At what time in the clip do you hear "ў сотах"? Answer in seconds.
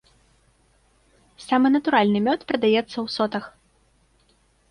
2.93-3.45